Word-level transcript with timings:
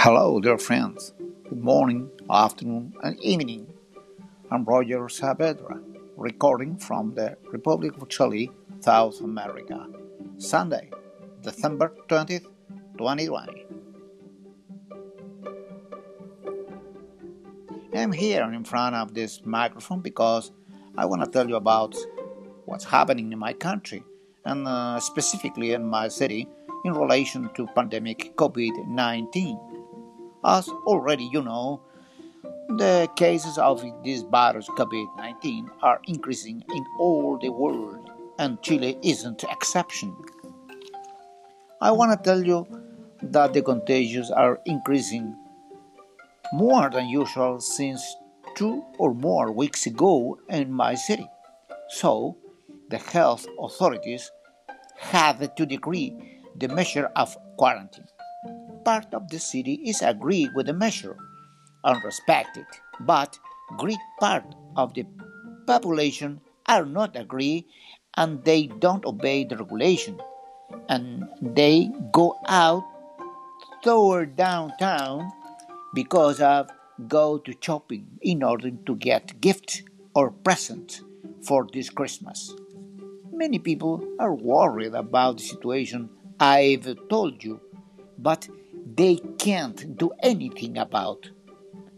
Hello, 0.00 0.38
dear 0.40 0.58
friends. 0.58 1.14
Good 1.48 1.64
morning, 1.64 2.10
afternoon, 2.30 2.92
and 3.02 3.18
evening. 3.22 3.66
I'm 4.50 4.62
Roger 4.64 4.98
Saavedra, 5.08 5.82
recording 6.18 6.76
from 6.76 7.14
the 7.14 7.38
Republic 7.50 7.96
of 7.96 8.06
Chile, 8.10 8.52
South 8.80 9.22
America. 9.22 9.88
Sunday, 10.36 10.90
December 11.42 11.94
20th, 12.08 12.44
2020. 12.98 13.64
I'm 17.96 18.12
here 18.12 18.52
in 18.52 18.64
front 18.64 18.94
of 18.96 19.14
this 19.14 19.46
microphone 19.46 20.02
because 20.02 20.52
I 20.98 21.06
want 21.06 21.24
to 21.24 21.30
tell 21.30 21.48
you 21.48 21.56
about 21.56 21.96
what's 22.66 22.84
happening 22.84 23.32
in 23.32 23.38
my 23.38 23.54
country 23.54 24.04
and 24.44 24.68
uh, 24.68 25.00
specifically 25.00 25.72
in 25.72 25.84
my 25.88 26.08
city 26.08 26.46
in 26.84 26.92
relation 26.92 27.48
to 27.54 27.66
pandemic 27.74 28.36
COVID-19. 28.36 29.65
As 30.44 30.68
already 30.68 31.24
you 31.32 31.42
know, 31.42 31.80
the 32.68 33.08
cases 33.16 33.58
of 33.58 33.84
this 34.04 34.22
virus 34.22 34.68
COVID-19 34.70 35.68
are 35.82 36.00
increasing 36.06 36.62
in 36.74 36.84
all 36.98 37.38
the 37.40 37.50
world 37.50 38.10
and 38.38 38.60
Chile 38.62 38.98
isn't 39.02 39.42
an 39.42 39.50
exception. 39.50 40.14
I 41.80 41.90
want 41.90 42.12
to 42.12 42.24
tell 42.28 42.42
you 42.42 42.66
that 43.22 43.52
the 43.52 43.62
contagions 43.62 44.30
are 44.30 44.60
increasing 44.66 45.36
more 46.52 46.90
than 46.90 47.08
usual 47.08 47.60
since 47.60 48.02
two 48.54 48.84
or 48.98 49.14
more 49.14 49.52
weeks 49.52 49.86
ago 49.86 50.38
in 50.48 50.72
my 50.72 50.94
city. 50.94 51.28
So, 51.88 52.36
the 52.88 52.98
health 52.98 53.46
authorities 53.60 54.30
have 54.98 55.54
to 55.54 55.66
decree 55.66 56.40
the 56.56 56.68
measure 56.68 57.10
of 57.16 57.36
quarantine. 57.56 58.06
Part 58.86 59.12
of 59.14 59.28
the 59.30 59.40
city 59.40 59.80
is 59.84 60.00
agree 60.00 60.48
with 60.54 60.66
the 60.66 60.72
measure 60.72 61.16
and 61.82 62.04
respect 62.04 62.56
it, 62.56 62.66
but 63.00 63.36
great 63.76 63.98
part 64.20 64.44
of 64.76 64.94
the 64.94 65.04
population 65.66 66.40
are 66.66 66.86
not 66.86 67.16
agree 67.16 67.66
and 68.16 68.44
they 68.44 68.68
don't 68.68 69.04
obey 69.04 69.42
the 69.42 69.56
regulation 69.56 70.20
and 70.88 71.26
they 71.42 71.90
go 72.12 72.36
out 72.46 72.84
toward 73.82 74.36
downtown 74.36 75.32
because 75.92 76.40
of 76.40 76.70
go 77.08 77.38
to 77.38 77.54
shopping 77.60 78.06
in 78.22 78.44
order 78.44 78.70
to 78.70 78.94
get 78.94 79.40
gift 79.40 79.82
or 80.14 80.30
present 80.30 81.00
for 81.42 81.66
this 81.72 81.90
Christmas. 81.90 82.54
Many 83.32 83.58
people 83.58 84.00
are 84.20 84.32
worried 84.32 84.94
about 84.94 85.38
the 85.38 85.42
situation 85.42 86.08
I've 86.38 86.96
told 87.08 87.42
you, 87.42 87.60
but 88.16 88.48
they 88.94 89.16
can't 89.38 89.98
do 89.98 90.12
anything 90.22 90.78
about. 90.78 91.30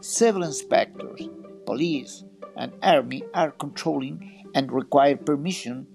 Civil 0.00 0.42
inspectors, 0.42 1.28
police, 1.64 2.24
and 2.56 2.72
army 2.82 3.22
are 3.32 3.52
controlling 3.52 4.46
and 4.54 4.72
require 4.72 5.16
permission 5.16 5.86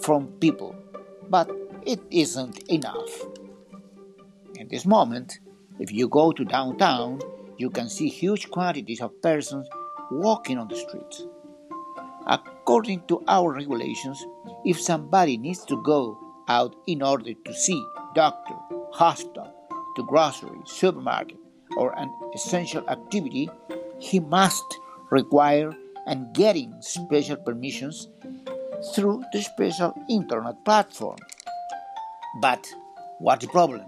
from 0.00 0.26
people, 0.40 0.74
but 1.30 1.48
it 1.86 2.00
isn't 2.10 2.58
enough. 2.68 3.22
In 4.56 4.68
this 4.68 4.84
moment, 4.84 5.38
if 5.78 5.92
you 5.92 6.08
go 6.08 6.32
to 6.32 6.44
downtown, 6.44 7.20
you 7.56 7.70
can 7.70 7.88
see 7.88 8.08
huge 8.08 8.50
quantities 8.50 9.00
of 9.00 9.22
persons 9.22 9.68
walking 10.10 10.58
on 10.58 10.66
the 10.66 10.76
streets. 10.76 11.26
According 12.26 13.06
to 13.06 13.22
our 13.28 13.52
regulations, 13.52 14.24
if 14.64 14.80
somebody 14.80 15.36
needs 15.36 15.64
to 15.66 15.80
go 15.82 16.18
out 16.48 16.74
in 16.86 17.02
order 17.02 17.34
to 17.34 17.54
see 17.54 17.84
doctor, 18.14 18.54
hospital, 18.92 19.53
to 19.96 20.02
grocery, 20.04 20.58
supermarket, 20.64 21.38
or 21.76 21.96
an 21.98 22.10
essential 22.34 22.88
activity, 22.88 23.48
he 23.98 24.20
must 24.20 24.64
require 25.10 25.72
and 26.06 26.32
getting 26.34 26.74
special 26.80 27.36
permissions 27.36 28.08
through 28.94 29.22
the 29.32 29.42
special 29.42 29.94
internet 30.10 30.64
platform. 30.64 31.18
But 32.40 32.66
what's 33.18 33.44
the 33.44 33.50
problem? 33.50 33.86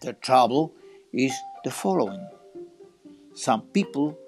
The 0.00 0.14
trouble 0.14 0.72
is 1.12 1.32
the 1.64 1.70
following. 1.70 2.26
Some 3.34 3.62
people 3.62 4.18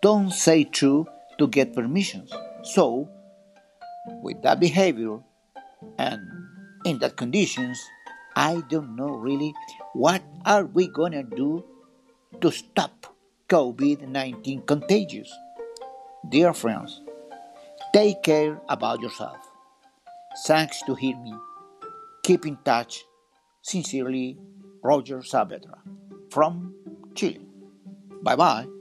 don't 0.00 0.30
say 0.30 0.64
true 0.64 1.06
to 1.38 1.48
get 1.48 1.74
permissions. 1.74 2.32
So, 2.62 3.08
with 4.22 4.42
that 4.42 4.60
behavior 4.60 5.18
and 5.98 6.20
in 6.84 6.98
that 7.00 7.16
conditions, 7.16 7.82
I 8.36 8.62
don't 8.68 8.96
know 8.96 9.10
really 9.10 9.54
what 9.92 10.22
are 10.44 10.64
we 10.64 10.88
gonna 10.88 11.22
do 11.22 11.64
to 12.40 12.50
stop 12.50 13.06
COVID-19 13.48 14.66
contagious. 14.66 15.32
Dear 16.28 16.52
friends, 16.52 17.00
take 17.92 18.22
care 18.22 18.60
about 18.68 19.00
yourself. 19.00 19.36
Thanks 20.46 20.82
to 20.82 20.94
hear 20.94 21.16
me. 21.16 21.34
Keep 22.24 22.46
in 22.46 22.56
touch. 22.64 23.04
Sincerely, 23.62 24.38
Roger 24.82 25.18
Saavedra 25.18 25.78
from 26.30 26.74
Chile. 27.14 27.46
Bye 28.22 28.36
bye. 28.36 28.73